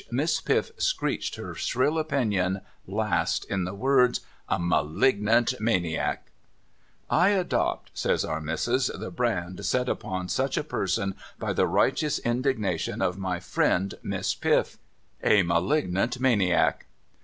[0.09, 6.31] Miss Piff screeched her shrill opinion last, in the words:' A malignant maniac!''
[7.11, 12.17] I adopt,' says Our Missis,' the brand set upon such a person by the righteous
[12.17, 14.79] indignation of my friend Miss Piff.
[15.23, 16.87] A malignant maniac.